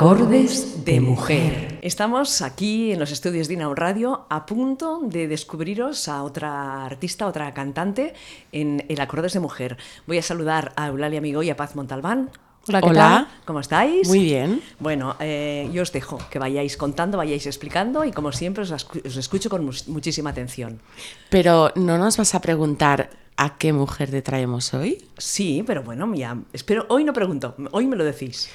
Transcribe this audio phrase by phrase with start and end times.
[0.00, 1.80] Acordes de mujer.
[1.82, 7.26] Estamos aquí en los estudios de Inaun Radio a punto de descubriros a otra artista,
[7.26, 8.14] otra cantante
[8.52, 9.76] en el Acordes de mujer.
[10.06, 12.30] Voy a saludar a Eulalia Amigo y a Paz Montalbán.
[12.68, 13.28] Hola, ¿qué tal?
[13.44, 14.06] ¿Cómo estáis?
[14.06, 14.62] Muy bien.
[14.78, 19.04] Bueno, eh, yo os dejo que vayáis contando, vayáis explicando y como siempre os, escu-
[19.04, 20.80] os escucho con muchísima atención.
[21.28, 25.04] Pero no nos vas a preguntar a qué mujer te traemos hoy.
[25.16, 28.48] Sí, pero bueno, ya, espero, hoy no pregunto, hoy me lo decís.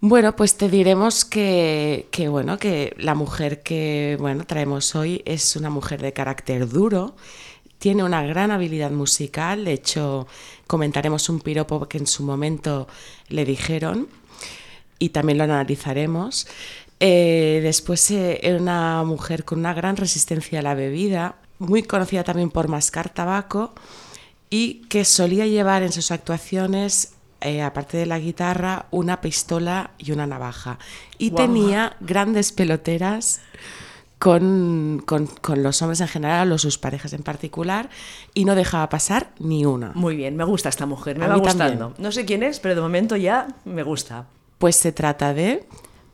[0.00, 5.56] Bueno, pues te diremos que, que, bueno, que la mujer que bueno, traemos hoy es
[5.56, 7.16] una mujer de carácter duro,
[7.78, 10.26] tiene una gran habilidad musical, de hecho
[10.66, 12.88] comentaremos un piropo que en su momento
[13.28, 14.08] le dijeron
[14.98, 16.46] y también lo analizaremos.
[17.00, 22.22] Eh, después eh, era una mujer con una gran resistencia a la bebida, muy conocida
[22.22, 23.74] también por mascar tabaco
[24.50, 27.15] y que solía llevar en sus actuaciones,
[27.46, 30.78] eh, aparte de la guitarra, una pistola y una navaja.
[31.18, 33.40] Y tenía grandes peloteras
[34.18, 37.90] con, con- con los hombres en general o sus parejas en particular
[38.34, 39.92] y no dejaba pasar ni una.
[39.94, 41.64] Muy bien, me gusta esta mujer, me A va gustando.
[41.88, 42.02] también.
[42.02, 44.26] No sé quién es, pero de momento ya me gusta.
[44.58, 45.66] Pues se trata de...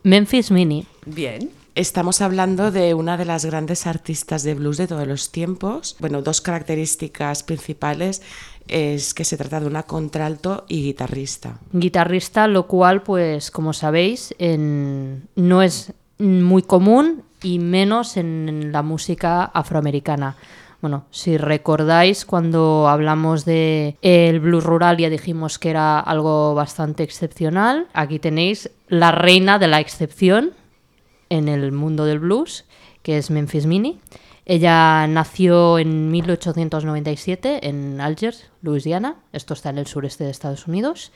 [0.03, 0.85] Memphis Mini.
[1.05, 1.49] Bien.
[1.75, 5.95] Estamos hablando de una de las grandes artistas de blues de todos los tiempos.
[5.99, 8.21] Bueno, dos características principales
[8.67, 11.57] es que se trata de una contralto y guitarrista.
[11.71, 18.83] Guitarrista, lo cual, pues, como sabéis, en- no es muy común y menos en la
[18.83, 20.35] música afroamericana.
[20.79, 27.01] Bueno, si recordáis, cuando hablamos de el blues rural ya dijimos que era algo bastante
[27.01, 27.87] excepcional.
[27.93, 30.51] Aquí tenéis la reina de la excepción
[31.33, 32.65] en el mundo del blues,
[33.01, 33.99] que es Memphis Mini.
[34.45, 39.15] Ella nació en 1897 en Algiers, Louisiana.
[39.31, 41.11] Esto está en el sureste de Estados Unidos.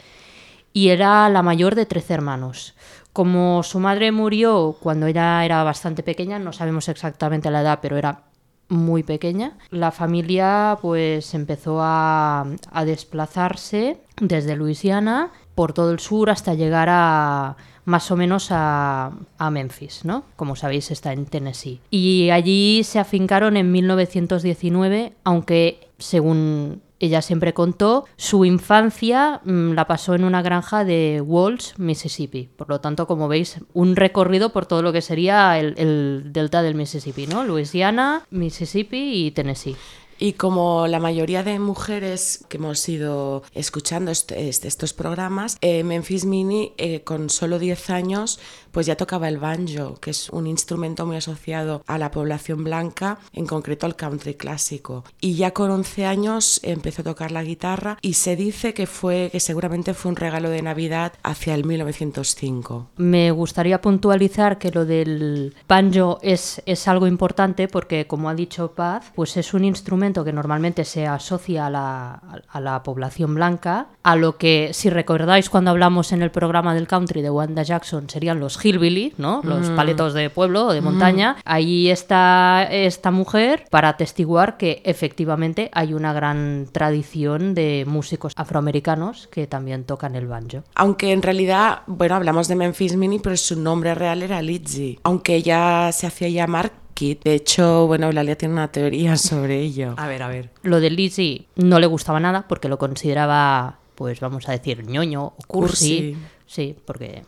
[0.74, 2.76] Y era la mayor de 13 hermanos.
[3.14, 7.98] Como su madre murió cuando ella era bastante pequeña, no sabemos exactamente la edad, pero
[7.98, 8.24] era
[8.70, 16.30] muy pequeña, la familia pues empezó a, a desplazarse desde Luisiana por todo el sur
[16.30, 17.56] hasta llegar a
[17.88, 19.12] más o menos a,
[19.50, 20.26] Memphis, ¿no?
[20.36, 21.80] Como sabéis está en Tennessee.
[21.90, 29.88] Y allí se afincaron en 1919, aunque según ella siempre contó, su infancia mm, la
[29.88, 32.50] pasó en una granja de Walls, Mississippi.
[32.58, 36.62] Por lo tanto, como veis, un recorrido por todo lo que sería el, el delta
[36.64, 37.46] del Mississippi, ¿no?
[37.46, 39.78] Luisiana, Mississippi y Tennessee.
[40.20, 45.84] Y como la mayoría de mujeres que hemos ido escuchando est- est- estos programas, eh,
[45.84, 48.40] Memphis Mini eh, con solo 10 años
[48.72, 53.18] pues ya tocaba el banjo, que es un instrumento muy asociado a la población blanca,
[53.34, 55.04] en concreto al country clásico.
[55.20, 59.30] Y ya con 11 años empezó a tocar la guitarra y se dice que fue
[59.32, 62.88] que seguramente fue un regalo de Navidad hacia el 1905.
[62.98, 68.74] Me gustaría puntualizar que lo del banjo es, es algo importante porque, como ha dicho
[68.74, 73.88] Paz, pues es un instrumento que normalmente se asocia a la, a la población blanca,
[74.04, 78.10] a lo que, si recordáis cuando hablamos en el programa del country de Wanda Jackson,
[78.10, 79.42] serían los hillbilly, ¿no?
[79.44, 81.38] Los paletos de pueblo o de montaña.
[81.46, 89.28] Ahí está esta mujer para atestiguar que efectivamente hay una gran tradición de músicos afroamericanos
[89.28, 90.64] que también tocan el banjo.
[90.76, 95.36] Aunque en realidad, bueno, hablamos de Memphis Mini, pero su nombre real era Lizzie, aunque
[95.36, 97.24] ella se hacía llamar Kit.
[97.24, 99.94] De hecho, bueno, Eulalia tiene una teoría sobre ello.
[99.98, 100.50] A ver, a ver.
[100.64, 105.24] Lo de Lizzie no le gustaba nada porque lo consideraba, pues vamos a decir, ñoño
[105.26, 106.14] o cursi.
[106.14, 106.18] Cursi.
[106.48, 107.24] Sí, porque,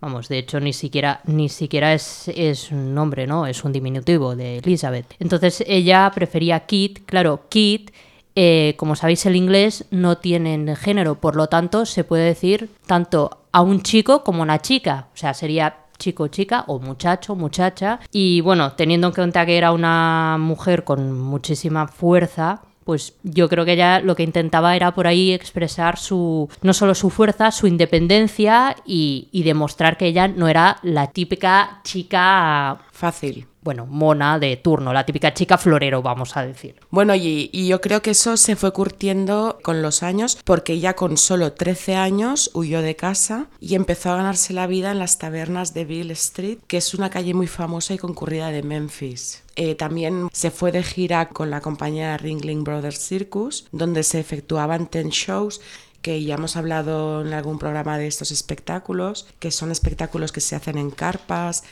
[0.00, 3.46] vamos, de hecho ni siquiera, ni siquiera es, es un nombre, ¿no?
[3.46, 5.14] Es un diminutivo de Elizabeth.
[5.20, 7.04] Entonces ella prefería Kit.
[7.06, 7.92] Claro, Kit,
[8.34, 13.38] eh, como sabéis el inglés, no tiene género, por lo tanto se puede decir tanto
[13.52, 15.06] a un chico como a una chica.
[15.14, 18.00] O sea, sería chico, chica o muchacho, muchacha.
[18.10, 23.64] Y bueno, teniendo en cuenta que era una mujer con muchísima fuerza, pues yo creo
[23.64, 27.68] que ella lo que intentaba era por ahí expresar su no solo su fuerza, su
[27.68, 33.46] independencia y, demostrar que ella no era la típica chica, Fácil.
[33.62, 36.76] Bueno, mona de turno, la típica chica florero, vamos a decir.
[36.90, 41.16] Bueno, y, yo creo que eso se fue curtiendo con los años, porque ya con
[41.16, 45.74] solo 13 años huyó de casa y empezó a ganarse la vida en las tabernas
[45.74, 49.42] de Bill Street, que es una calle muy famosa y concurrida de Memphis.
[49.54, 54.88] Eh, también se fue de gira con la compañía Ringling Brothers Circus, donde se efectuaban
[54.90, 55.60] 10 shows
[56.02, 60.56] que ya hemos hablado en algún programa de estos espectáculos, que son espectáculos que se
[60.56, 61.62] hacen en carpas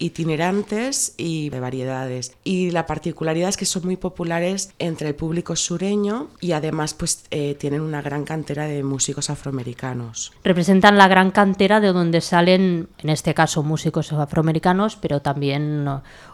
[0.00, 2.34] itinerantes y de variedades.
[2.42, 7.24] Y la particularidad es que son muy populares entre el público sureño y además pues
[7.30, 10.32] eh, tienen una gran cantera de músicos afroamericanos.
[10.42, 15.86] Representan la gran cantera de donde salen, en este caso, músicos afroamericanos, pero también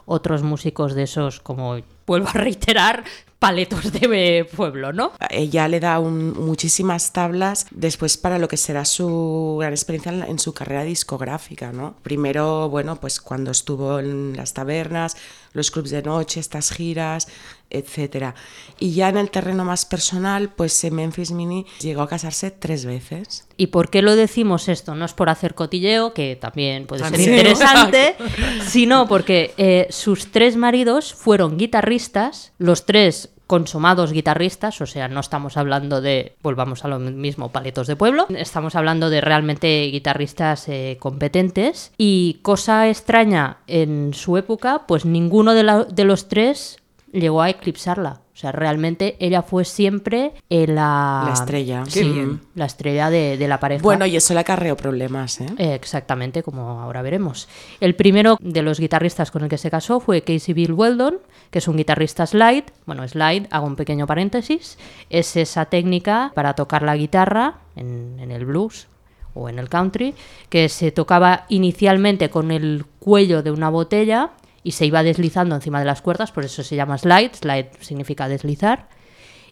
[0.06, 1.76] otros músicos de esos, como
[2.06, 3.04] vuelvo a reiterar,
[3.38, 5.12] paletos de pueblo, ¿no?
[5.30, 10.54] Ella le da muchísimas tablas después para lo que será su gran experiencia en, su
[10.54, 11.96] carrera discográfica, ¿no?
[12.02, 15.16] Primero, bueno, pues cuando estuvo en las tabernas,
[15.56, 17.26] los clubs de noche, estas giras,
[17.70, 18.34] etcétera.
[18.78, 23.48] Y ya en el terreno más personal, pues Memphis Mini llegó a casarse tres veces.
[23.56, 24.94] ¿Y por qué lo decimos esto?
[24.94, 28.16] No es por hacer cotilleo, que también puede ser interesante,
[28.68, 35.20] sino porque eh, sus tres maridos fueron guitarristas, los tres consumados guitarristas, o sea, no
[35.20, 40.68] estamos hablando de, volvamos a lo mismo, paletos de pueblo, estamos hablando de realmente guitarristas
[40.68, 46.78] eh, competentes y cosa extraña en su época, pues ninguno de, de los tres
[47.12, 48.20] llegó a eclipsarla.
[48.36, 51.22] O sea, realmente ella fue siempre la...
[51.24, 51.84] La estrella.
[51.88, 53.82] Sí, la estrella de, la pareja.
[53.82, 55.46] Bueno, y eso le acarreó problemas, ¿eh?
[55.56, 57.48] Exactamente, como ahora veremos.
[57.80, 61.16] El primero de los guitarristas con el que se casó fue Casey Bill Weldon,
[61.50, 62.64] que es un guitarrista slide.
[62.84, 64.76] Bueno, slide, hago un pequeño paréntesis,
[65.08, 68.86] es esa técnica para tocar la guitarra en, en el blues
[69.32, 70.14] o en el country,
[70.50, 74.32] que se tocaba inicialmente con el cuello de una botella
[74.66, 78.26] y se iba deslizando encima de las cuerdas, por eso se llama slide, slide significa
[78.26, 78.88] deslizar.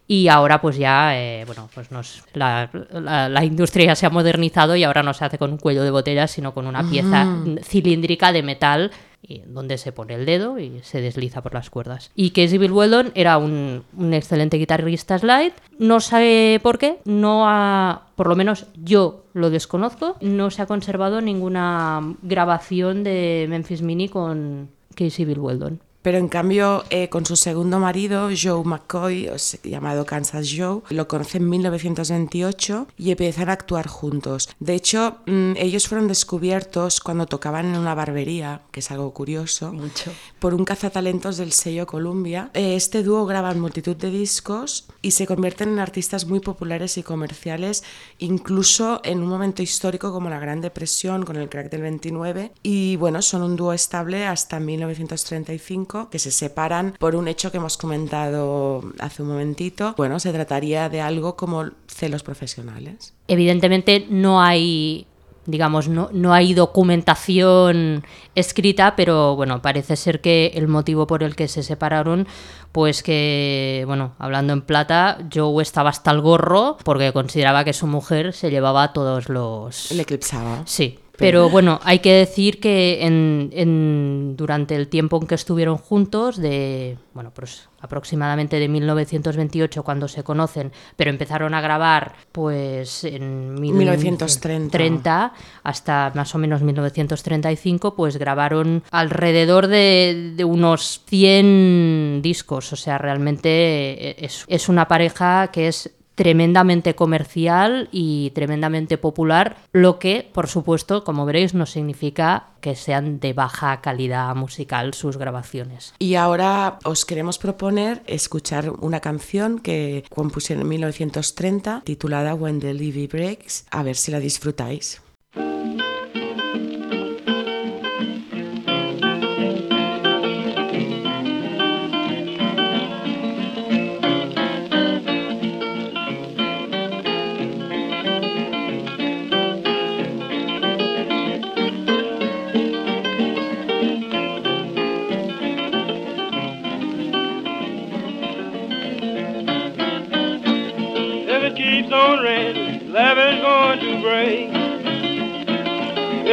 [0.09, 4.75] Y ahora pues ya, eh, bueno, pues nos, la, la, industria ya se ha modernizado
[4.75, 7.29] y ahora no se hace con un cuello de botella, sino con una pieza
[7.63, 8.91] cilíndrica de metal
[9.23, 12.11] y donde se pone el dedo y se desliza por las cuerdas.
[12.17, 15.53] Y Casey Bill Weldon era un, un, excelente guitarrista slide.
[15.79, 20.67] No sé por qué, no ha, por lo menos yo lo desconozco, no se ha
[20.67, 25.81] conservado ninguna grabación de Memphis Mini con, Casey Bill Weldon.
[26.05, 29.31] Pero en cambio, eh, con su segundo marido, Joe McCoy,
[29.63, 34.51] llamado Kansas Joe, lo conoce en 1928 y empiezan a actuar juntos.
[34.61, 39.73] De hecho, mm, ellos fueron descubiertos cuando tocaban en una barbería, que es algo curioso,
[39.73, 40.13] Mucho.
[40.41, 42.51] por un cazatalentos del sello Columbia.
[42.53, 47.03] Eh, este dúo graba multitud de discos y se convierten en artistas muy populares y
[47.03, 47.83] comerciales,
[48.19, 52.53] incluso en un momento histórico como la Gran Depresión, con el crack del 29.
[52.63, 57.59] Y bueno, son un dúo estable hasta 1935 que se separan por un hecho que
[57.59, 59.95] hemos comentado hace un momentito.
[59.97, 63.15] Bueno, se trataría de algo como celos profesionales.
[63.29, 65.07] Evidentemente no hay
[65.47, 68.03] digamos, no, no, hay documentación
[68.35, 72.27] escrita, pero bueno, parece ser que el motivo por el que se separaron,
[72.73, 77.87] pues que, bueno, hablando en plata, Joe estaba hasta el gorro porque consideraba que su
[77.87, 79.91] mujer se llevaba todos los...
[79.93, 80.63] Le eclipsaba.
[80.65, 86.37] Sí, pero bueno, hay que decir que en, durante el tiempo en que estuvieron juntos,
[86.37, 93.55] de bueno, pues aproximadamente de 1928 cuando se conocen, pero empezaron a grabar pues en
[93.61, 95.33] 1930
[95.63, 102.99] hasta más o menos 1935, pues grabaron alrededor de, de unos 100 discos, o sea,
[102.99, 110.49] realmente es, es una pareja que es tremendamente comercial y tremendamente popular, lo que, por
[110.49, 115.95] supuesto, como veréis, no significa que sean de baja calidad musical sus grabaciones.
[115.99, 122.73] Y ahora os queremos proponer escuchar una canción que compusieron en 1930 titulada When the
[122.73, 125.03] Levy Breaks, a ver si la disfrutáis.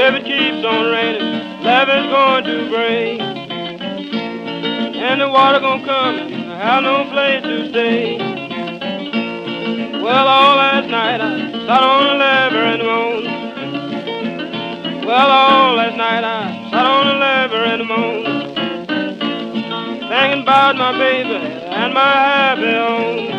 [0.03, 3.21] If it keeps on raining, levee's going to break.
[4.97, 8.17] And the water gonna come and I have no place to stay.
[10.01, 13.27] Well, all last night I sat on the lever and moaned.
[15.05, 18.57] Well, all last night I sat on the lever and moaned.
[20.09, 23.29] Thinking about my baby and my happy home.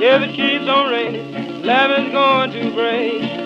[0.00, 3.43] If it keeps on raining, Levin's going to break.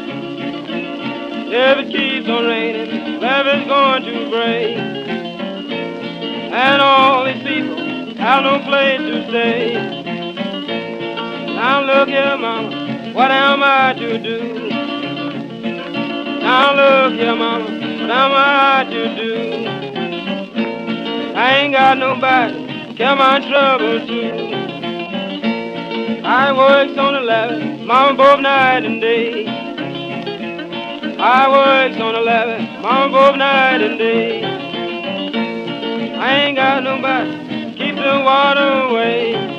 [1.50, 4.76] If it keeps on raining, Levin's going to break.
[6.52, 9.72] And all these people have no place to stay.
[11.54, 14.68] Now look here, mama, what am I to do?
[16.42, 19.66] Now look here, mama, what what I to do.
[21.34, 24.32] I ain't got nobody to care my trouble too.
[26.26, 29.57] I works on the ladder, mama both night and day.
[31.20, 34.44] I works on the ladder, mama both night and day.
[36.14, 39.57] I ain't got nobody keep the water away.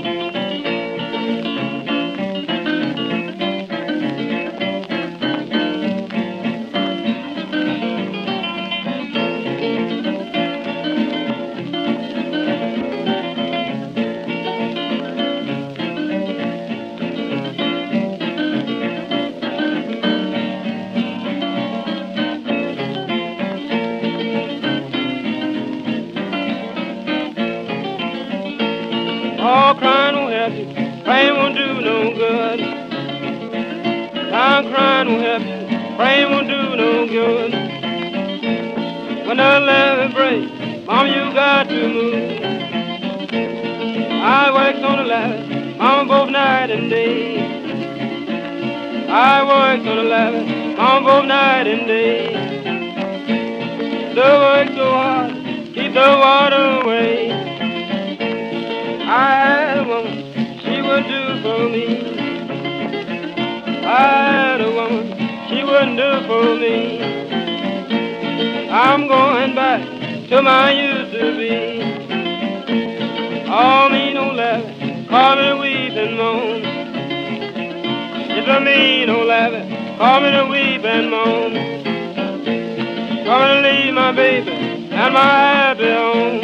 [29.50, 30.66] Oh, All crying won't help you.
[31.04, 32.60] Praying won't do no good.
[34.32, 35.96] I'm crying won't help you.
[35.98, 37.52] Praying won't do no good.
[39.26, 40.52] When the levee breaks,
[40.86, 42.42] mom, you got to move.
[44.22, 47.40] I work on the ladder, mom, both night and day.
[49.10, 50.44] I work on the ladder,
[50.78, 52.34] mom, both night and day.
[54.14, 55.34] The work so hard,
[55.74, 57.29] keep the water away.
[59.12, 60.18] I woman,
[60.62, 61.86] she would do for me.
[63.84, 65.08] I a woman,
[65.50, 67.02] she wouldn't do for me.
[68.70, 69.82] I'm going back
[70.30, 71.50] to my used to be.
[73.50, 76.62] All me no laughing, call me weep and moan.
[78.30, 81.54] It's a me no laughing, call me to weep and moan.
[83.26, 86.39] Come and leave my baby and my happy home.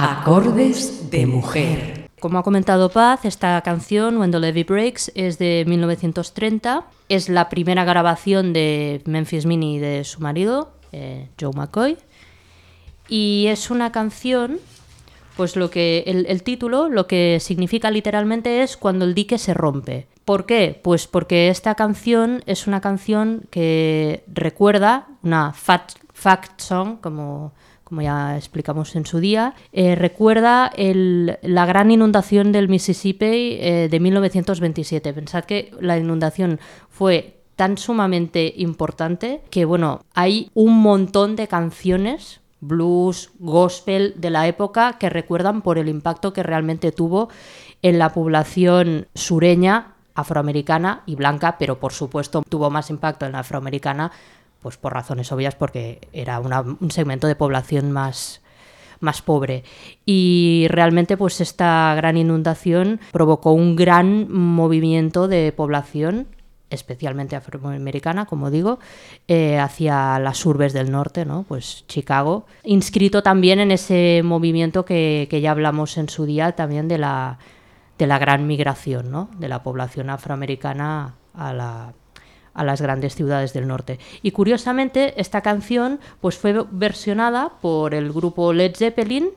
[0.00, 2.08] Acordes de mujer.
[2.20, 6.84] Como ha comentado Paz, esta canción, When the Levy Breaks, es de 1930.
[7.08, 11.96] Es la primera grabación de Memphis Minnie y de su marido, eh, Joe McCoy.
[13.08, 14.60] Y es una canción,
[15.36, 20.06] pues lo que el, título lo que significa literalmente es cuando el dique se rompe.
[20.24, 20.80] ¿Por qué?
[20.80, 27.52] Pues porque esta canción es una canción que recuerda una fact song, como
[27.88, 34.00] como ya explicamos en su día, eh, recuerda la gran inundación del Mississippi eh, de
[34.00, 35.14] 1927.
[35.14, 42.42] Pensad que la inundación fue tan sumamente importante que, bueno, hay un montón de canciones,
[42.60, 47.30] blues, gospel de la época que recuerdan por el impacto que realmente tuvo
[47.80, 53.38] en la población sureña, afroamericana y blanca, pero por supuesto tuvo más impacto en la
[53.38, 54.10] afroamericana
[54.62, 58.40] pues por razones obvias porque era un segmento de población más,
[59.00, 59.64] más pobre.
[60.04, 66.28] Y realmente pues esta gran inundación provocó un gran movimiento de población
[66.70, 68.78] especialmente afroamericana, como digo,
[69.26, 71.44] eh, hacia las urbes del norte, ¿no?
[71.48, 76.86] Pues Chicago, inscrito también en ese movimiento que, que ya hablamos en su día también
[76.86, 77.38] de la,
[77.96, 79.30] de la gran migración, ¿no?
[79.38, 81.94] De la población afroamericana a la,
[82.58, 83.98] a las grandes ciudades del norte.
[84.20, 89.30] Y curiosamente, esta canción pues, fue versionada por el grupo Led Zeppelin,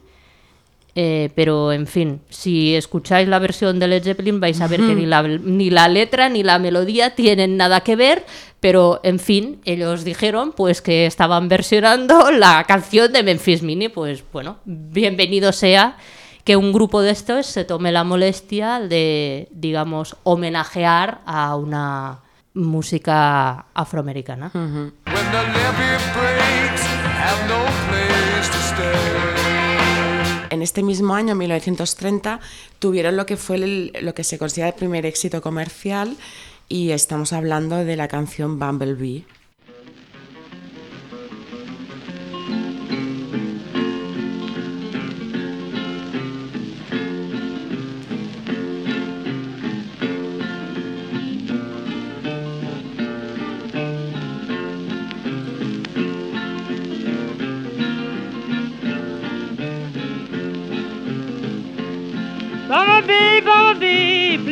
[0.93, 4.93] eh, pero en fin, si escucháis la versión de Led Zeppelin vais a ver que
[4.93, 8.25] ni la, ni la letra ni la melodía tienen nada que ver,
[8.59, 14.23] pero en fin, ellos dijeron pues que estaban versionando la canción de Memphis Mini, pues
[14.33, 15.95] bueno, bienvenido sea
[16.43, 22.20] que un grupo de estos se tome la molestia de, digamos, homenajear a una
[22.53, 24.51] música afroamericana.
[30.49, 32.39] En este mismo año, 1930,
[32.79, 36.17] tuvieron lo que fue el- lo que se considera el primer éxito comercial
[36.67, 38.59] y estamos hablando de la canción.
[38.59, 39.23] Bumblebee,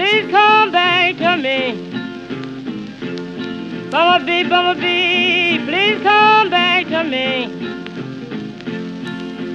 [0.10, 1.60] please come back to me.
[3.92, 7.28] Bumblebee, bumblebee, please come back to me.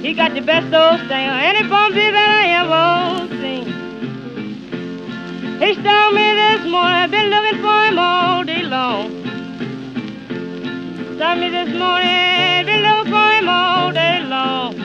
[0.01, 3.65] He got the best old sting of any bumblebee that I ever seen.
[5.59, 9.09] He stung me this morning, I've been looking for him all day long.
[11.15, 14.75] Stung me this morning, been looking for him all day long.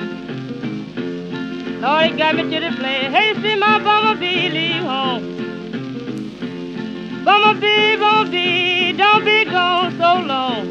[1.80, 3.10] Lord, he got me to the place.
[3.14, 5.39] Hey, see my bumblebee leave home.
[7.42, 10.66] Bumblebee, bumblebee, don't be gone so long.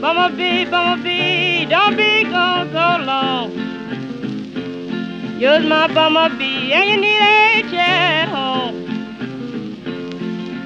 [0.00, 3.52] Bumblebee, bumblebee, don't be gone so long.
[5.38, 8.76] You're my bumblebee, and you need a chair at home.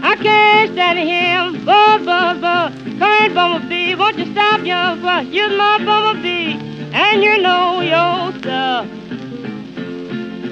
[0.05, 2.73] I can't stand him, buzz, buzz, buzz.
[3.01, 5.27] Come here, bumblebee, won't you stop your bus?
[5.27, 6.55] You're my bumblebee,
[6.93, 8.87] and you know your stuff.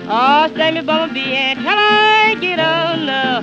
[0.07, 3.43] Oh, save me, bumblebee, until I get enough.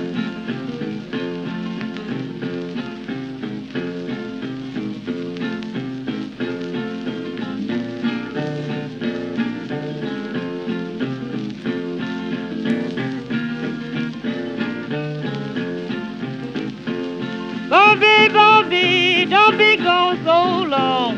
[17.68, 21.16] Bumblebee, bumblebee, don't be gone so long.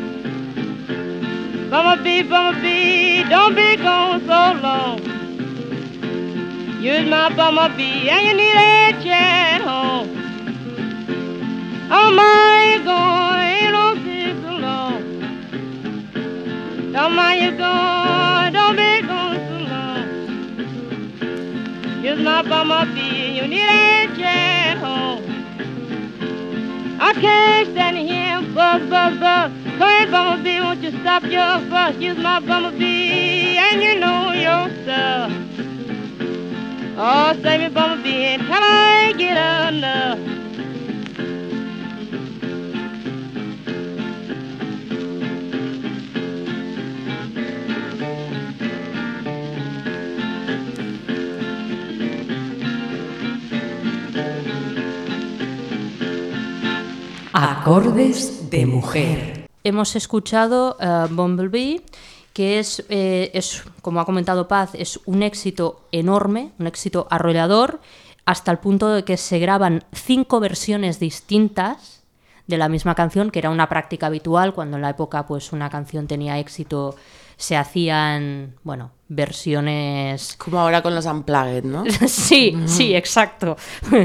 [1.69, 5.04] Bumblebee, bumblebee, don't be gone so long.
[6.85, 10.07] You're my bumblebee, and you need a chair at home.
[11.89, 15.01] Oh my, you're gone, ain't no sit so long.
[16.93, 20.05] Don't mind you gone, don't be gone so long.
[22.03, 25.23] You're my bumblebee, and you need a chair at home.
[27.01, 29.51] I can't stand here, buzz, buzz, buzz.
[29.79, 31.95] Come here, bumblebee, won't you stop your fuss?
[31.97, 35.44] Use my bumblebee, and you know your stuff.
[36.97, 39.35] Oh, save me, bumblebee, until I get
[39.73, 40.17] enough.
[57.33, 59.47] Acordes de mujer.
[59.65, 61.81] Hemos escuchado eh, Bumblebee,
[62.35, 67.79] que es, eh, es, como ha comentado Paz, es un éxito enorme, un éxito arrollador,
[68.25, 72.03] hasta el punto de que se graban cinco versiones distintas
[72.45, 75.69] de la misma canción, que era una práctica habitual cuando en la época pues una
[75.69, 76.97] canción tenía éxito
[77.37, 81.83] se hacían, bueno, versiones Como ahora con los Unplugged, ¿no?
[82.07, 83.55] sí, sí, exacto.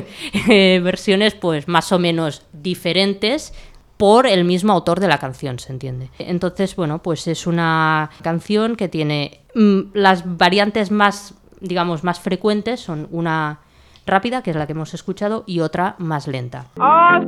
[0.49, 3.53] Eh, versiones, pues, más o menos diferentes
[4.01, 6.09] por el mismo autor de la canción, se entiende.
[6.19, 12.81] Entonces, bueno, pues es una canción que tiene mm, las variantes más, digamos, más frecuentes
[12.81, 13.59] son una
[14.07, 16.65] rápida, que es la que hemos escuchado, y otra más lenta.
[16.79, 17.21] Oh,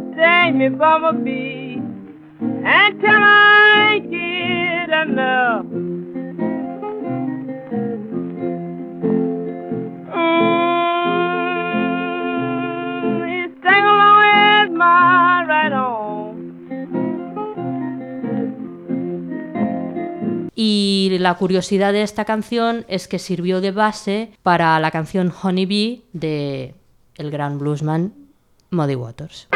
[20.65, 25.67] Y la curiosidad de esta canción es que sirvió de base para la canción Honey
[25.67, 26.77] Bee de
[27.17, 28.15] el gran bluesman
[28.71, 29.49] Muddy Waters.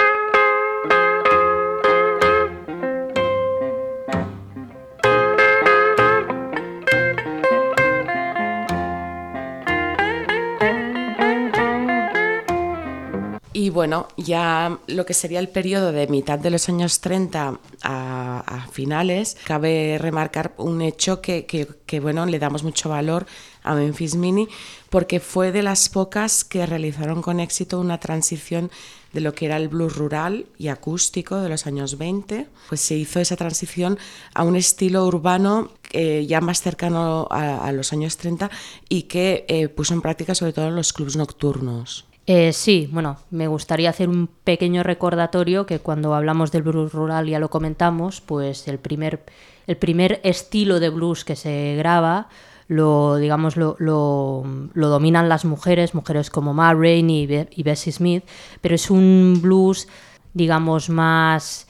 [13.77, 19.37] Bueno, ya lo que sería el periodo de mitad de los años 30 a, finales,
[19.45, 23.27] cabe remarcar un hecho que, que- que, bueno, le damos mucho valor
[23.63, 24.49] a Memphis Mini,
[24.89, 28.71] porque fue de las pocas que realizaron con éxito una transición
[29.13, 32.95] de lo que era el blues rural y acústico de los años 20, pues se
[32.97, 33.99] hizo esa transición
[34.35, 38.51] a un estilo urbano eh, ya más cercano a, los años 30
[38.89, 42.07] y que eh, puso en práctica sobre todo los clubs nocturnos.
[42.29, 47.29] Eh, sí, bueno, me gustaría hacer un pequeño recordatorio que cuando hablamos del blues rural
[47.29, 49.25] ya lo comentamos, pues el primer,
[49.69, 52.29] el primer estilo de blues que se graba
[52.67, 54.43] lo, digamos, lo, lo-
[54.75, 58.25] dominan las mujeres, mujeres como Ma Rainey y Bessie Smith,
[58.61, 59.87] pero es un blues,
[60.35, 61.69] digamos, más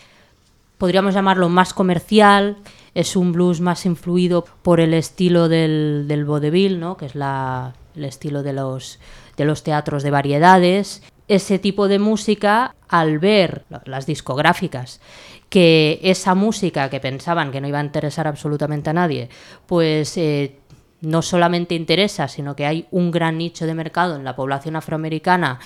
[0.79, 2.57] podríamos llamarlo más comercial,
[2.95, 6.97] es un blues más influido por el estilo del, del vaudeville, ¿no?
[6.97, 8.99] que es la, el estilo de los,
[9.37, 11.03] de los teatros de variedades.
[11.29, 15.01] Ese tipo de música, al ver la- las discográficas,
[15.49, 19.29] que esa música que pensaban que no iba a interesar absolutamente a nadie,
[19.67, 20.57] pues eh,
[21.01, 25.59] no solamente interesa, sino que hay un gran nicho de mercado en la población afroamericana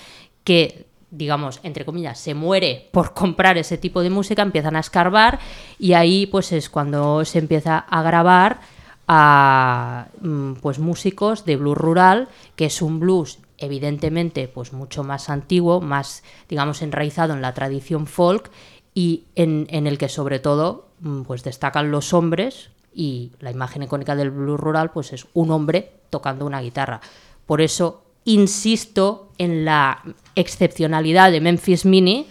[0.44, 5.40] que digamos, entre comillas, se muere por comprar ese tipo de música, empiezan a escarbar
[5.78, 8.60] y ahí pues es cuando se empieza a grabar
[9.08, 15.30] a mm, pues músicos de blues rural, que es un blues evidentemente pues mucho más
[15.30, 18.50] antiguo, más digamos enraizado en la tradición folk
[18.94, 24.16] y en, el que sobre todo mm, pues destacan los hombres y la imagen icónica
[24.16, 27.00] del blues rural pues es un hombre tocando una guitarra.
[27.46, 30.02] Por eso insisto en la
[30.34, 32.26] excepcionalidad de Memphis Mini,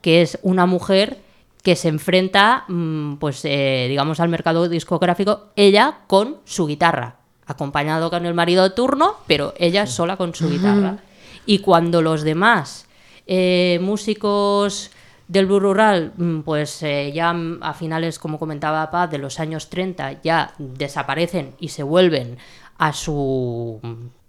[0.00, 1.18] que es una mujer
[1.62, 8.10] que se enfrenta, mm, pues, eh, digamos, al mercado discográfico, ella con su guitarra, acompañado
[8.10, 10.98] con el marido de turno, pero ella sola con su guitarra.
[11.46, 12.86] Y cuando los demás
[13.26, 14.90] eh, músicos
[15.28, 19.70] del blues rural, mm, pues eh, ya a finales, como comentaba Paz, de los años
[19.70, 22.38] 30, ya desaparecen y se vuelven
[22.78, 23.80] a su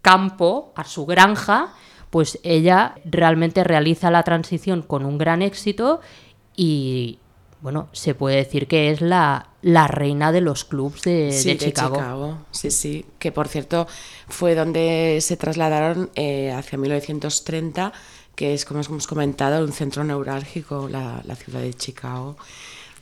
[0.01, 1.73] campo, a su granja,
[2.09, 6.01] pues ella realmente realiza la transición con un gran éxito
[6.55, 7.19] y,
[7.67, 11.57] bueno, se puede decir que es la, la reina de los clubs de, Sí, de
[11.57, 12.37] Chicago.
[12.49, 13.05] Sí, sí.
[13.19, 13.87] Que por cierto
[14.29, 17.91] fue donde se trasladaron eh, hacia 1930,
[18.35, 22.37] que es, como hemos comentado, un centro neurálgico, la, la ciudad de Chicago.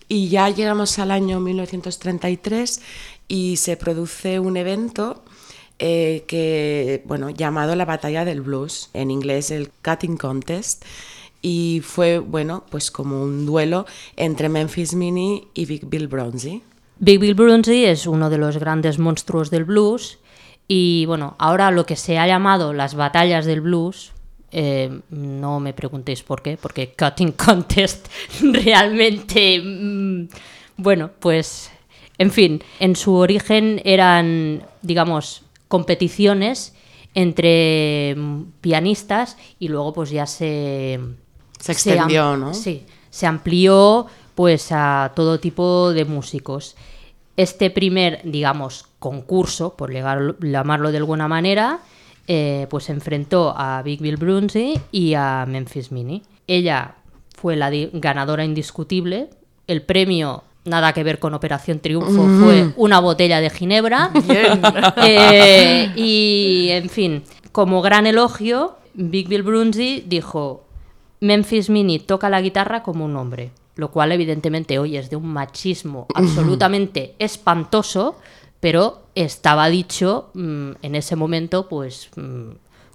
[0.07, 2.81] Y ya llegamos al año 1933
[3.27, 5.23] y se produce un evento
[5.77, 10.83] eh, que, bueno, llamado la Batalla del Blues, en inglés el Cutting Contest.
[11.47, 16.63] Y fue, bueno, pues como un duelo entre Memphis Minnie y Big Bill Bronzy.
[16.97, 20.17] Big Bill Brunsey es uno de los grandes monstruos del blues
[20.67, 24.11] y bueno, ahora lo que se ha llamado las batallas del blues,
[24.51, 28.07] eh, no me preguntéis por qué, porque Cutting Contest
[28.41, 30.27] realmente, mm,
[30.77, 31.69] bueno, pues,
[32.17, 36.73] en fin, en su origen eran, digamos, competiciones
[37.13, 40.99] entre mm, pianistas y luego pues ya se...
[41.59, 42.53] Se extendió, ¿no?
[42.53, 46.75] Sí, se amplió pues a todo tipo de músicos.
[47.37, 51.79] Este primer, digamos, concurso, por llegar- llamarlo de alguna manera,
[52.27, 56.23] eh, pues enfrentó a Big Bill Brunsey y a Memphis Minnie.
[56.47, 56.95] Ella
[57.35, 59.29] fue la ganadora indiscutible.
[59.67, 64.11] El premio, nada que ver con Operación Triunfo, fue una botella de ginebra.
[64.97, 70.64] Eh, y, en fin, como gran elogio, Big Bill Brunsey dijo,
[71.21, 75.27] Memphis Minnie toca la guitarra como un hombre, lo cual evidentemente hoy es de un
[75.27, 78.15] machismo absolutamente espantoso,
[78.59, 82.49] pero estaba dicho mm, en ese momento pues mm,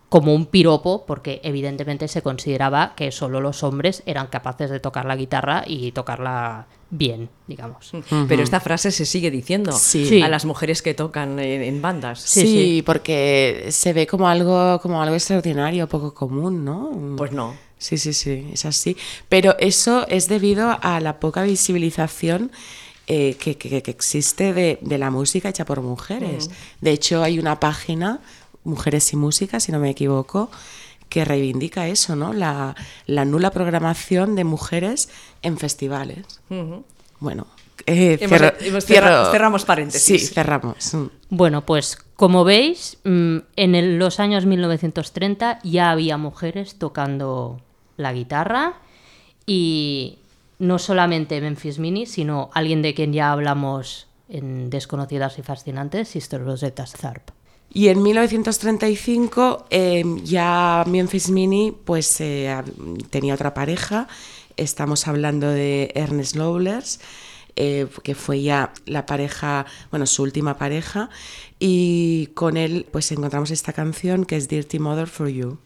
[0.09, 5.05] como un piropo, porque evidentemente se consideraba que solo los hombres eran capaces de tocar
[5.05, 7.93] la guitarra y tocarla bien, digamos.
[8.27, 10.05] Pero esta frase se sigue diciendo Sí.
[10.07, 10.21] Sí.
[10.23, 12.19] a las mujeres que tocan en, en bandas.
[12.23, 12.83] Sí, Sí, sí.
[12.85, 16.91] porque se ve como algo, como algo extraordinario, poco común, ¿no?
[17.17, 17.55] Pues no.
[17.81, 18.97] Sí, sí, sí, es así.
[19.29, 22.53] Pero eso es debido a la poca visibilización
[23.09, 26.49] eh, que, que- que existe de, de la música hecha por mujeres.
[26.81, 28.21] De hecho, hay una página,
[28.63, 30.51] Mujeres y Música, si no me equivoco,
[31.09, 32.33] que reivindica eso, ¿no?
[32.35, 35.09] La, la nula programación de mujeres
[35.43, 36.25] en festivales.
[37.19, 37.47] Bueno,
[37.87, 40.29] eh, Hemos- cierro- hemos cerra- cerramos paréntesis.
[40.29, 40.93] Sí, cerramos.
[40.95, 41.07] Mm.
[41.31, 47.61] Bueno, pues como veis, mm, en el- los años 1930 ya había mujeres tocando
[48.01, 48.75] la guitarra
[49.47, 50.19] y
[50.59, 56.43] no solamente Memphis Minnie, sino alguien de quien ya hablamos en Desconocidas y Fascinantes, Sister
[56.45, 57.33] Rosetta Tharpe.
[57.73, 62.55] Y en 1935 eh, ya Memphis Minnie pues eh,
[63.11, 64.09] tenía otra pareja.
[64.57, 67.01] Estamos hablando de Ernest Lowlers,
[67.57, 71.11] eh, que fue ya la pareja, bueno, su última pareja.
[71.61, 75.59] Y con él pues encontramos esta canción que es Dirty Mother for You.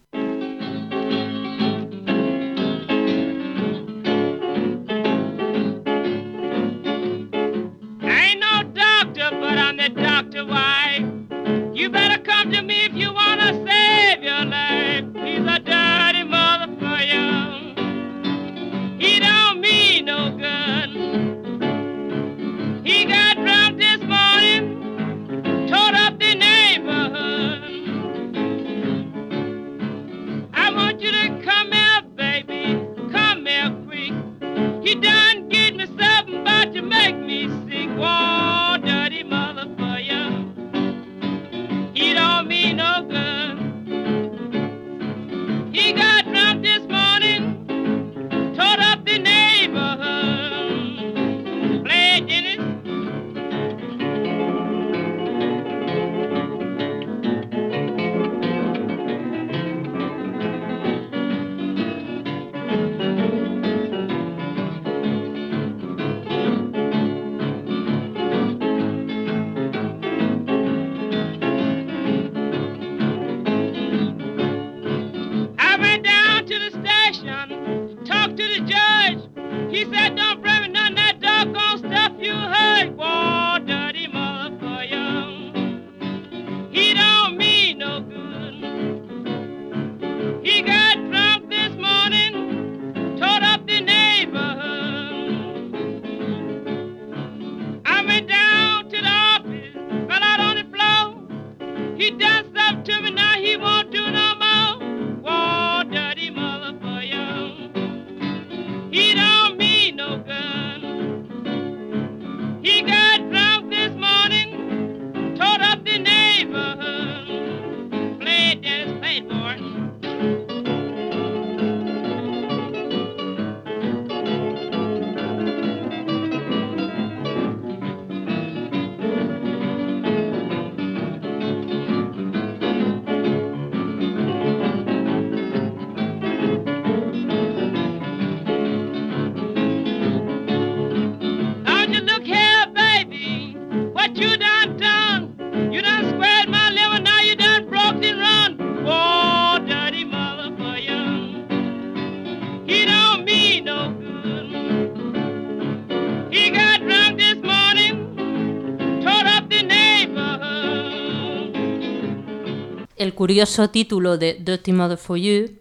[163.24, 165.56] Curioso título de Dirty Mother for You,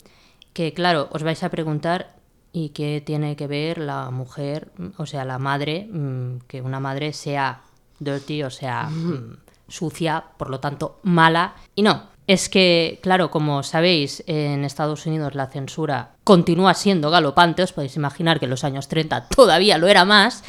[0.52, 2.14] que claro, os vais a preguntar,
[2.52, 6.82] ¿y qué tiene que ver la mujer, mm, o sea, la madre, mm, que una
[6.82, 7.62] madre sea
[8.00, 9.38] dirty, o sea, mm,
[9.70, 11.56] sucia, por lo tanto, mala?
[11.74, 17.64] Y no, es que, claro, como sabéis, en Estados Unidos la censura continúa siendo galopante,
[17.64, 20.44] os podéis imaginar que en los años 30 todavía lo era más.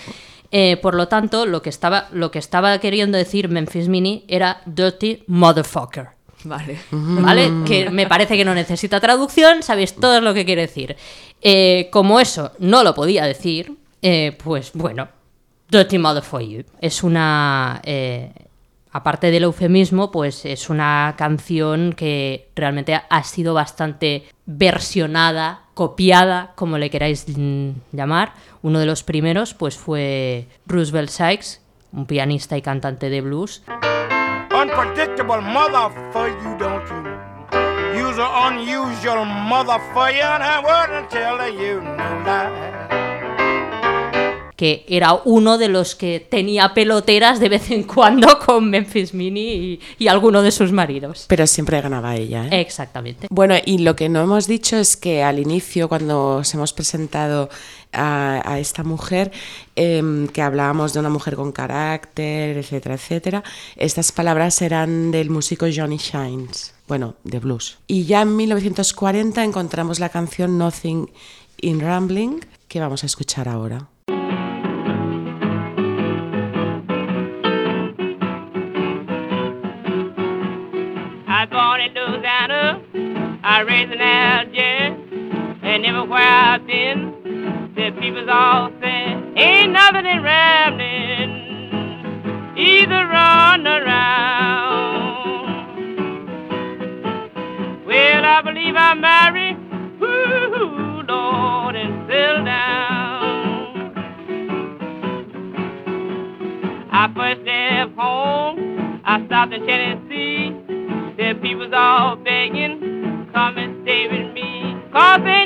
[0.50, 4.62] Eh, por lo tanto, lo que, estaba, lo que estaba queriendo decir Memphis Mini era
[4.66, 6.23] dirty motherfucker.
[6.44, 6.78] Vale.
[6.90, 7.50] ¿Vale?
[7.66, 10.96] Que me parece que no necesita traducción, sabéis todo lo que quiere decir.
[11.40, 15.08] Eh, como eso no lo podía decir, eh, pues bueno,
[15.70, 16.64] Dirty Mother for You.
[16.80, 17.80] Es una.
[17.84, 18.32] eh,
[18.92, 26.78] aparte del eufemismo, pues es una canción que realmente ha sido bastante versionada, copiada, como
[26.78, 27.26] le queráis
[27.92, 28.34] llamar.
[28.62, 31.60] Uno de los primeros, pues fue Roosevelt Sykes,
[31.92, 33.62] un pianista y cantante de blues,
[34.76, 37.96] Unpredictable mother for you, don't you?
[37.96, 42.84] You's an unusual mother for you, and I wouldn't tell you no lie.
[44.56, 49.52] que era uno de los que tenía peloteras de vez en cuando con Memphis Mini
[49.52, 51.26] y, y alguno de sus maridos.
[51.28, 52.46] Pero siempre ganaba ella.
[52.46, 52.60] ¿eh?
[52.60, 53.26] Exactamente.
[53.30, 57.48] Bueno, y lo que no hemos dicho es que al inicio, cuando os hemos presentado
[57.94, 59.32] a, esta mujer,
[59.76, 63.44] em, que hablábamos de una mujer con carácter, etcétera, etcétera,
[63.76, 67.78] estas palabras eran del músico Johnny Shines, bueno, de blues.
[67.86, 71.10] Y ya en 1940 encontramos la canción Nothing
[71.60, 73.88] in Rambling, que vamos a escuchar ahora.
[83.64, 83.92] Raised
[85.62, 87.23] and I've been,
[87.74, 91.30] the people's all say, ain't nothing in rambling,
[92.56, 94.74] either run around.
[97.84, 99.56] Well, I believe I'm married,
[100.00, 102.94] ooh, Lord, and settle down.
[106.92, 110.52] I first left home, I stopped in Tennessee.
[111.16, 114.80] The people's all begging, come and stay with me.
[114.92, 115.43] Cause ain't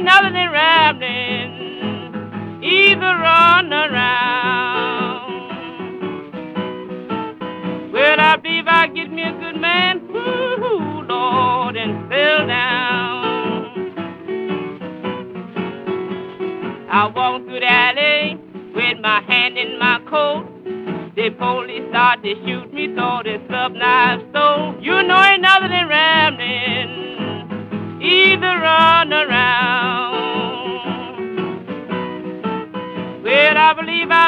[3.38, 5.22] run around.
[7.92, 12.96] Well, I believe I get me a good man, ooh, Lord, and settle down.
[16.90, 18.38] I walk through the alley
[18.74, 20.46] with my hand in my coat.
[21.16, 24.76] The police start to shoot me, so the sub knife stole.
[24.80, 25.37] You know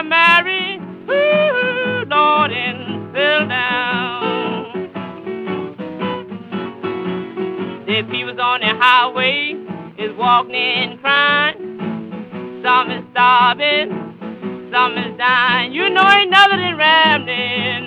[0.01, 4.73] I'm married, ooh, Lord, and settle down.
[7.85, 9.57] The people's on the highway
[9.99, 12.63] is walking and crying.
[12.65, 15.75] Some is starving, some is dying.
[15.75, 17.85] You know ain't nothing in rambling,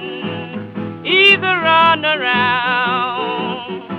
[1.08, 3.89] either run around.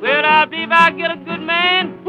[0.00, 2.02] Well, I believe I get a good man,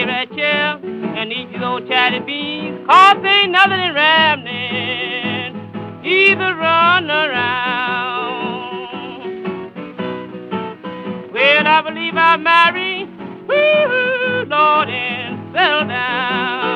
[0.00, 0.78] I'm gonna stay right here
[1.16, 2.86] and eat these old chatty beans.
[2.88, 5.54] Cause ain't nothing in rambling,
[6.04, 8.40] either run around.
[11.32, 13.08] Well, I believe I'm married,
[13.50, 16.70] ooh, Lord, and settle down.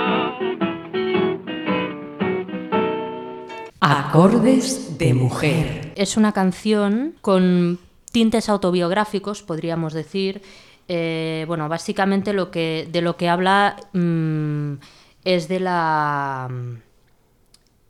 [3.81, 5.93] Acordes de mujer.
[5.97, 7.79] Es una canción con
[8.13, 10.43] tintes autobiográficos, podríamos decir.
[10.89, 14.75] Eh, bueno, básicamente lo que, de lo que habla mm,
[15.25, 16.49] es de la.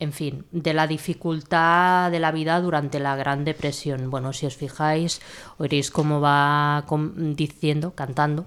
[0.01, 4.11] En fin, de la dificultad de la vida durante la Gran Depresión.
[4.11, 5.23] Bueno, si os fijáis,
[5.57, 6.85] oiréis cómo va
[7.37, 8.45] diciendo, cantando,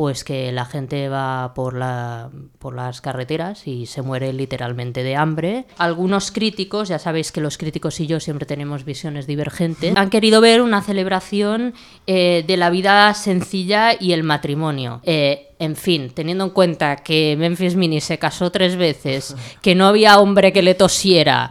[0.00, 5.14] pues que la gente va por, la, por las carreteras y se muere literalmente de
[5.14, 5.66] hambre.
[5.76, 10.40] Algunos críticos, ya sabéis que los críticos y yo siempre tenemos visiones divergentes, han querido
[10.40, 11.74] ver una celebración
[12.06, 15.02] eh, de la vida sencilla y el matrimonio.
[15.04, 19.86] Eh, en fin, teniendo en cuenta que Memphis Mini se casó tres veces, que no
[19.86, 21.50] había hombre que le tosiera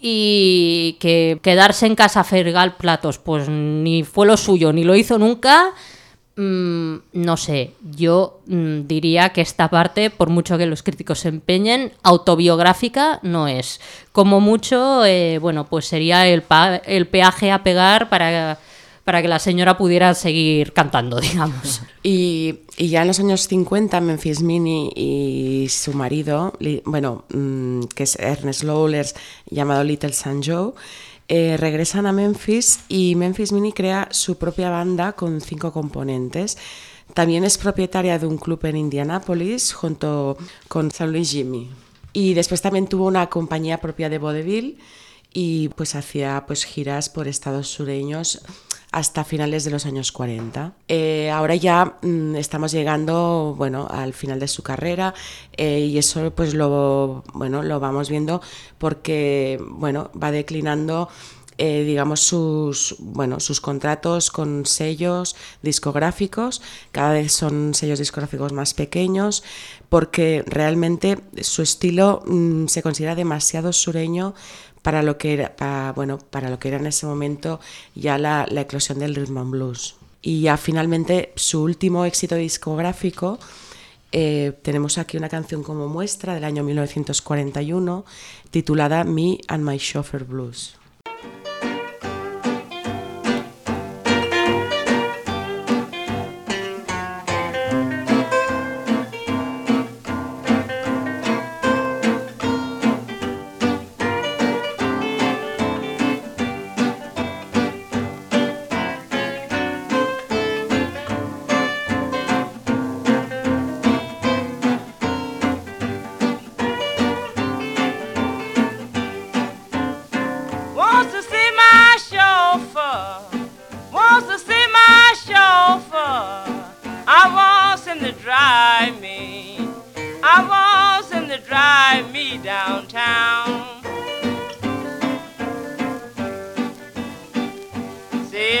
[0.00, 4.96] y que quedarse en casa a fregar platos, pues ni fue lo suyo, ni lo
[4.96, 5.74] hizo nunca.
[6.36, 11.28] Mm, no sé, yo mm, diría que esta parte, por mucho que los críticos se
[11.28, 13.80] empeñen, autobiográfica no es.
[14.12, 18.58] Como mucho, eh, bueno, pues sería el, peaje a pegar para,
[19.04, 21.82] para que la señora pudiera seguir cantando, digamos.
[22.02, 28.16] Y, ya en los años 50, Memphis Mini y su marido, bueno, mm, que es
[28.16, 29.14] Ernest Lawlers,
[29.50, 30.72] llamado Little San Joe,
[31.34, 36.58] eh, regresan a Memphis y Memphis Mini crea su propia banda con cinco componentes.
[37.14, 40.36] También es propietaria de un club en Indianápolis junto
[40.68, 41.70] con San Luis Jimmy.
[42.12, 44.78] Y después también tuvo una compañía propia de vodevil
[45.32, 48.42] y pues hacía pues giras por estados sureños
[48.92, 50.74] hasta finales de los años 40.
[50.86, 55.14] Eh, ahora ya mm, estamos llegando bueno, al final de su carrera
[55.56, 58.42] eh, y eso pues lo, bueno, lo vamos viendo
[58.78, 61.08] porque bueno, va declinando
[61.58, 68.72] eh, digamos sus bueno sus contratos con sellos discográficos cada vez son sellos discográficos más
[68.72, 69.44] pequeños
[69.90, 74.34] porque realmente su estilo mm, se considera demasiado sureño
[74.82, 77.60] para lo que era para, bueno para lo que era en ese momento
[77.94, 83.38] ya la, la eclosión del rhythm and blues y ya finalmente su último éxito discográfico
[84.12, 88.04] eh, tenemos aquí una canción como muestra del año 1941
[88.50, 90.76] titulada Me and My Chauffeur Blues.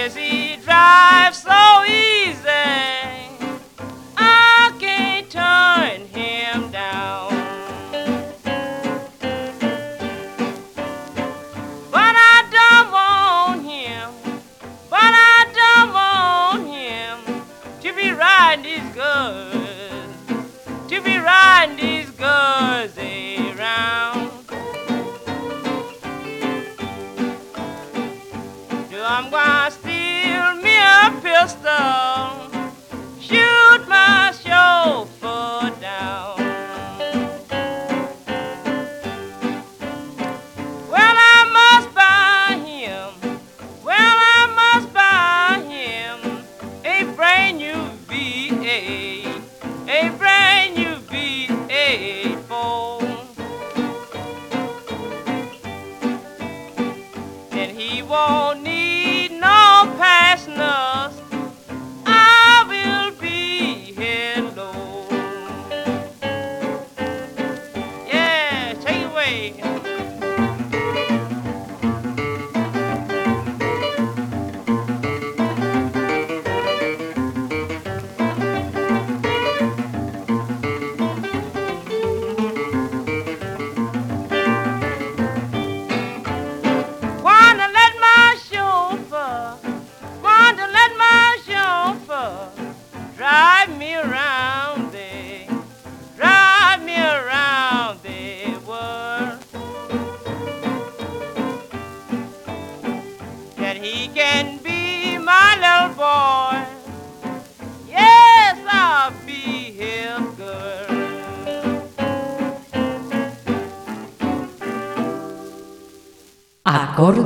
[0.02, 0.56] Says he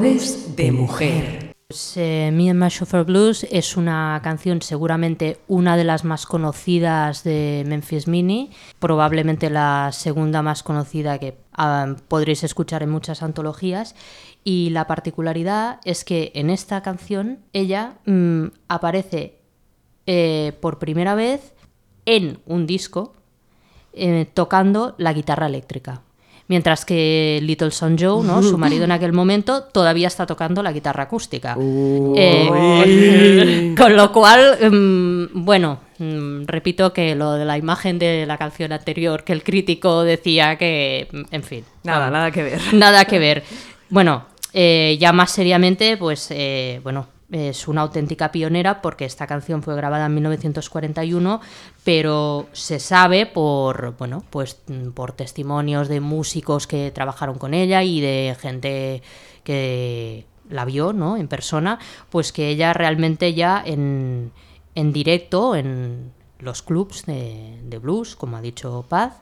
[0.07, 1.57] De mujer.
[1.97, 7.25] Eh, Me and My Chauffeur Blues es una canción seguramente una de las más conocidas
[7.25, 13.97] de Memphis Mini, probablemente la segunda más conocida que ah, podréis escuchar en muchas antologías.
[14.45, 19.41] Y la particularidad es que en esta canción ella mm, aparece
[20.07, 21.53] eh, por primera vez
[22.05, 23.17] en un disco
[23.93, 26.03] eh, tocando la guitarra eléctrica.
[26.49, 28.41] Mientras que Little Son Joe, ¿no?
[28.43, 31.57] su marido en aquel momento, todavía está tocando la guitarra acústica.
[31.59, 38.39] Eh, con lo cual, mm, bueno, mm, repito que lo de la imagen de la
[38.39, 41.65] canción anterior, que el crítico decía que, mm, en fin.
[41.83, 42.61] Nada, nada que ver.
[42.75, 43.43] Nada que ver.
[43.89, 49.63] Bueno, eh, ya más seriamente, pues, eh, bueno, es una auténtica pionera porque esta canción
[49.63, 51.41] fue grabada en 1941,
[51.85, 54.61] pero se sabe por, bueno, pues
[54.95, 59.03] por testimonios de músicos que trabajaron con ella y de gente
[59.43, 61.17] que la vio, ¿no?
[61.17, 61.79] En persona,
[62.11, 64.31] pues que ella realmente ya en,
[64.75, 69.21] en directo, en los clubs de, de blues, como ha dicho Paz,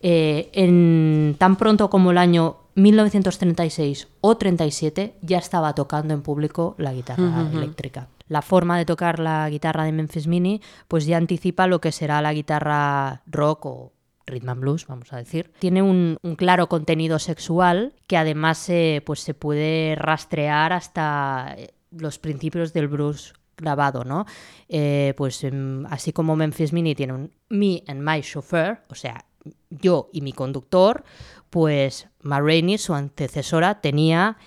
[0.00, 6.74] eh, en tan pronto como el año 1936 o 37 ya estaba tocando en público
[6.78, 8.08] la guitarra eléctrica.
[8.28, 12.22] La forma de tocar la guitarra de Memphis Mini pues ya anticipa lo que será
[12.22, 13.92] la guitarra rock o
[14.26, 15.52] rhythm and blues, vamos a decir.
[15.58, 21.74] Tiene un, un claro contenido sexual que además eh, pues se puede rastrear hasta eh,
[21.90, 24.26] los principios del blues grabado, ¿no?
[24.68, 29.24] Eh, pues em, así como Memphis Mini tiene un Me and My Chauffeur, o sea,
[29.70, 31.04] yo y mi conductor,
[31.52, 32.40] pues Ma
[32.78, 34.38] su antecesora, tenía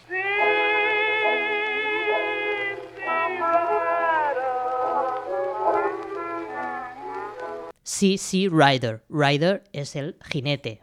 [7.84, 9.04] CC Rider.
[9.08, 10.82] Rider es el jinete,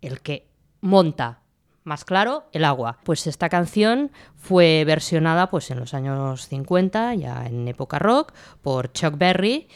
[0.00, 0.48] el que
[0.80, 1.40] monta,
[1.82, 3.00] más claro, el agua.
[3.02, 8.32] Pues esta canción fue versionada pues en los años 50, ya en época rock,
[8.62, 9.66] por Chuck Berry,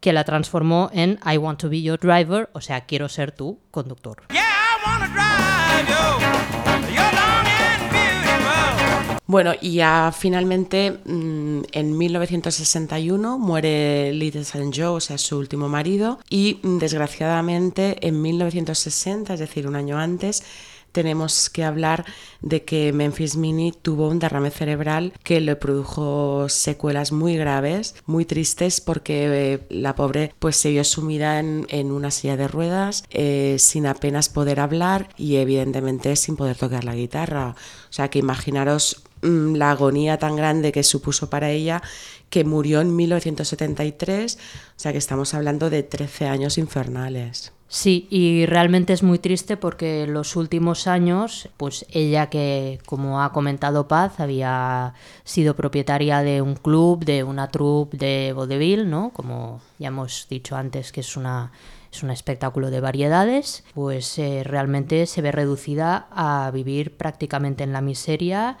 [0.00, 3.60] que la transformó en I Want to Be Your Driver, o sea, quiero ser tu
[3.70, 4.24] conductor.
[9.32, 14.70] Bueno, y ya finalmente mm, en 1961 muere Little St.
[14.74, 19.98] Joe, o sea, su último marido, y mm, desgraciadamente en 1960, es decir, un año
[19.98, 20.42] antes,
[20.92, 22.04] tenemos que hablar
[22.40, 28.24] de que Memphis Mini tuvo un derrame cerebral que le produjo secuelas muy graves, muy
[28.24, 33.56] tristes, porque eh, la pobre pues se vio sumida en, una silla de ruedas, eh,
[33.58, 37.56] sin apenas poder hablar y evidentemente sin poder tocar la guitarra.
[37.90, 41.82] O sea que imaginaros mm, la agonía tan grande que supuso para ella
[42.30, 47.52] que murió en 1973, o sea que estamos hablando de 13 años infernales.
[47.74, 53.22] Sí, y realmente es muy triste porque en los últimos años, pues ella que, como
[53.22, 54.92] ha comentado Paz, había
[55.24, 59.10] sido propietaria de un club, de una troupe de vodevil, ¿no?
[59.14, 61.50] Como ya hemos dicho antes que es una
[61.90, 67.72] es un espectáculo de variedades, pues eh, realmente se ve reducida a vivir prácticamente en
[67.72, 68.58] la miseria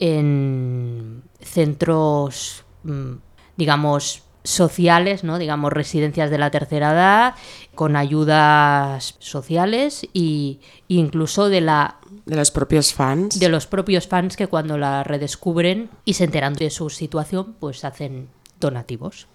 [0.00, 3.12] en centros, mm,
[3.56, 5.38] digamos, sociales, ¿no?
[5.38, 7.34] digamos residencias de la tercera edad,
[7.74, 13.38] con ayudas sociales y incluso de la De los propios fans.
[13.38, 17.84] de los propios fans que cuando la redescubren y se enteran de su situación, pues
[17.84, 18.28] hacen
[18.58, 19.26] donativos.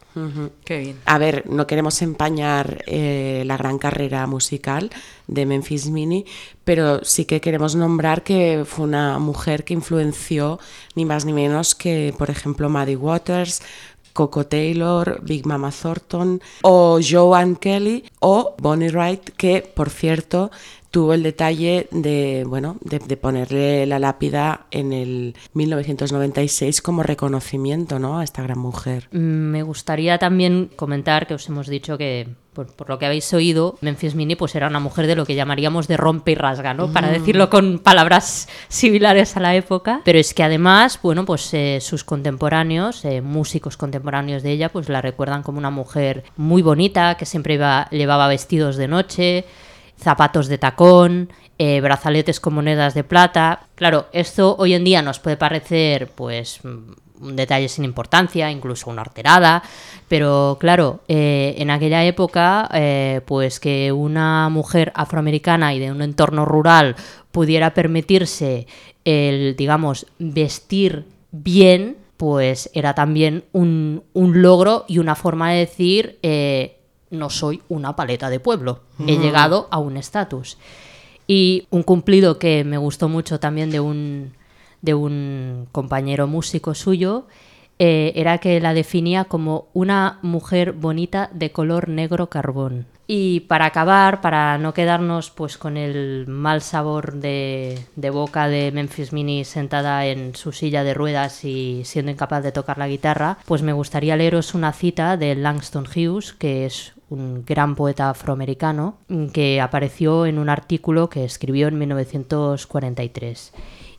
[0.64, 1.00] Qué bien.
[1.06, 4.90] A ver, no queremos empañar eh, la gran carrera musical
[5.28, 6.26] de Memphis Mini,
[6.64, 10.58] pero sí que queremos nombrar que fue una mujer que influenció
[10.96, 13.62] ni más ni menos que, por ejemplo, Maddie Waters,
[14.16, 20.52] Coco Taylor, Big Mama Thornton o Joan Kelly o Bonnie Wright, que, por cierto,
[20.96, 28.00] tuvo el detalle de, bueno, de, de ponerle la lápida en el 1996 como reconocimiento
[28.00, 28.20] ¿no?
[28.20, 29.10] a esta gran mujer.
[29.12, 29.18] Mm,
[29.52, 33.78] Me gustaría también comentar que os hemos dicho que, por, por lo que habéis oído,
[33.82, 36.92] Memphis Mini pues era una mujer de lo que llamaríamos de rompe y rasga, ¿no?
[36.94, 40.00] Para decirlo con palabras similares a la época.
[40.06, 44.88] Pero es que además, bueno, pues eh, sus contemporáneos, eh, músicos contemporáneos de ella, pues
[44.88, 49.46] la recuerdan como una mujer muy bonita, que siempre iba- llevaba vestidos de noche,
[49.98, 53.68] zapatos de tacón, eh, brazaletes con monedas de plata.
[53.76, 59.02] Claro, esto hoy en día nos puede parecer, pues, un detalle sin importancia, incluso una
[59.02, 59.64] horterada,
[60.08, 66.02] pero claro, eh, en aquella época, eh, pues que una mujer afroamericana y de un
[66.02, 66.96] entorno rural
[67.32, 68.68] pudiera permitirse
[69.06, 76.20] el, digamos, vestir bien, pues era también un, un logro y una forma de decir,
[77.18, 80.58] no soy una paleta de pueblo, he llegado a un estatus.
[81.28, 84.34] Y un cumplido que me gustó mucho también de un,
[84.82, 87.26] de un compañero músico suyo
[87.78, 92.86] eh, era que la definía como una mujer bonita de color negro carbón.
[93.08, 98.72] Y para acabar, para no quedarnos pues con el mal sabor de, de boca de
[98.72, 103.38] Memphis Mini sentada en su silla de ruedas y siendo incapaz de tocar la guitarra,
[103.46, 108.98] pues me gustaría leeros una cita de Langston Hughes, que es un gran poeta afroamericano
[109.08, 113.54] mm, que apareció en un artículo que escribió en 1943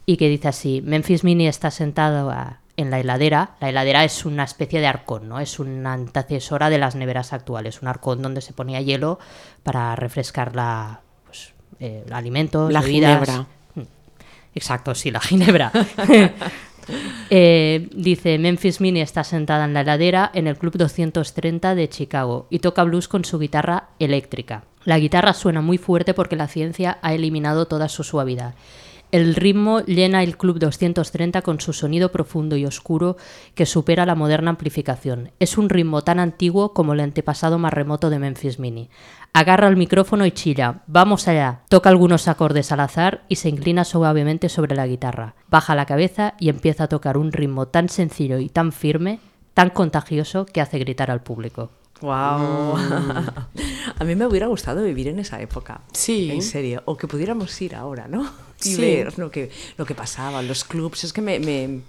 [0.06, 3.56] y que dice así, Memphis Mini está sentado a- en la heladera.
[3.60, 5.40] La heladera es una especie de arcón, ¿no?
[5.40, 9.18] Es una antecesora de las neveras actuales, un arcón donde se ponía hielo
[9.62, 13.20] para refrescar la, pues, eh, alimentos, La bebidas.
[13.24, 13.46] ginebra.
[14.54, 15.70] Exacto, sí, la ginebra.
[17.30, 22.46] Eh, dice, Memphis Mini está sentada en la heladera en el Club 230 de Chicago
[22.50, 24.64] y toca blues con su guitarra eléctrica.
[24.84, 28.54] La guitarra suena muy fuerte porque la ciencia ha eliminado toda su suavidad.
[29.12, 33.16] El ritmo llena el Club 230 con su sonido profundo y oscuro
[33.54, 35.30] que supera la moderna amplificación.
[35.38, 38.90] Es un ritmo tan antiguo como el antepasado más remoto de Memphis Mini.
[39.32, 40.82] Agarra el micrófono y chilla.
[40.86, 41.60] Vamos allá.
[41.68, 45.34] Toca algunos acordes al azar y se inclina suavemente sobre la guitarra.
[45.48, 49.20] Baja la cabeza y empieza a tocar un ritmo tan sencillo y tan firme,
[49.54, 51.70] tan contagioso que hace gritar al público.
[52.00, 52.76] ¡Wow!
[53.98, 55.82] A mí me hubiera gustado vivir en esa época.
[55.92, 56.30] Sí.
[56.30, 56.82] En serio.
[56.84, 58.28] O que pudiéramos ir ahora, ¿no?
[58.64, 58.80] Y Sí.
[58.80, 61.04] ver lo que, lo que pasaba, los clubs.
[61.04, 61.80] Es que me, me-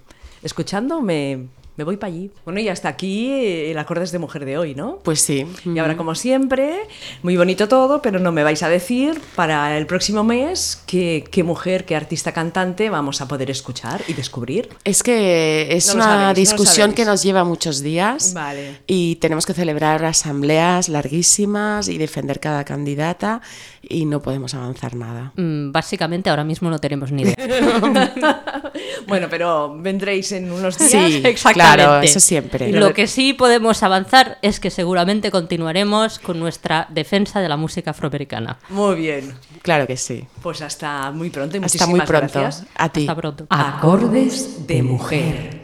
[0.42, 1.46] escuchando me,
[1.76, 2.30] me voy para allí.
[2.44, 4.98] Bueno, y hasta aquí eh, el Acordes de Mujer de hoy, ¿no?
[5.04, 5.46] Pues sí.
[5.64, 6.76] Y ahora, como siempre,
[7.22, 11.42] muy bonito todo, pero no me vais a decir para el próximo mes qué, qué
[11.44, 14.68] mujer, qué artista cantante vamos a poder escuchar y descubrir.
[14.84, 17.06] Es que es No una sabéis, no discusión que sabéis.
[17.06, 18.78] nos lleva muchos días Vale.
[18.88, 23.40] y tenemos que celebrar asambleas larguísimas y defender cada candidata
[23.82, 25.32] y no podemos avanzar nada.
[25.36, 27.36] Mm, básicamente ahora mismo no tenemos ni idea.
[29.06, 30.90] Bueno, pero vendréis en unos días.
[30.90, 31.82] Sí, Exactamente.
[31.82, 32.70] claro, eso siempre.
[32.72, 37.92] Lo que sí podemos avanzar es que seguramente continuaremos con nuestra defensa de la música
[37.92, 38.58] afroamericana.
[38.68, 39.32] Muy bien.
[39.62, 40.24] Claro que sí.
[40.42, 42.40] Pues hasta muy pronto y Hasta muy muchísimas pronto.
[42.40, 42.66] gracias.
[42.76, 43.00] A ti.
[43.00, 43.46] Hasta pronto.
[43.48, 45.62] Acordes de Mujer.